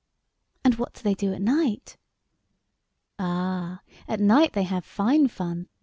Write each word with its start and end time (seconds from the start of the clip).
55 0.63 0.65
"And 0.71 0.79
what 0.79 0.93
do 0.95 1.01
they 1.03 1.13
do 1.13 1.31
at 1.31 1.43
night 1.43 1.95
?""Ah, 3.19 3.81
at 4.07 4.19
night 4.19 4.53
they 4.53 4.63
have 4.63 4.83
fine 4.83 5.27
fun. 5.27 5.67